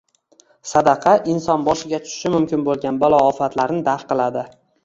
Sadaqa 0.69 1.13
inson 1.33 1.67
boshiga 1.69 2.01
tushishi 2.07 2.33
mumkin 2.37 2.65
bo‘lgan 2.71 3.01
balo-ofatlarni 3.05 3.89
daf 3.93 4.11
qiladi. 4.15 4.49